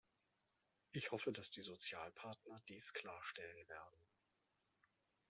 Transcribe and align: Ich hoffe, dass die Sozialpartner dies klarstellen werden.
Ich 0.93 1.11
hoffe, 1.11 1.31
dass 1.31 1.51
die 1.51 1.61
Sozialpartner 1.61 2.59
dies 2.69 2.91
klarstellen 2.91 3.67
werden. 3.69 4.01